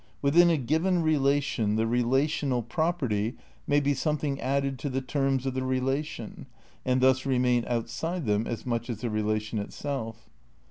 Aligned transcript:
"Within 0.23 0.49
a 0.49 0.57
given 0.57 1.03
relation 1.03 1.75
the 1.75 1.85
relational 1.85 2.63
property 2.63 3.35
may 3.67 3.79
be 3.79 3.93
something 3.93 4.41
added 4.41 4.79
to 4.79 4.89
the 4.89 4.99
terms 4.99 5.45
of 5.45 5.53
the 5.53 5.61
relation 5.61 6.47
and 6.83 7.01
thus 7.01 7.23
remain 7.23 7.65
outside 7.67 8.25
them 8.25 8.47
as 8.47 8.65
much 8.65 8.89
as 8.89 9.01
the 9.01 9.11
relation 9.11 9.59
itself. 9.59 10.27